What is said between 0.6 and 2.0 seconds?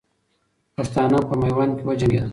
پښتانه په میوند کې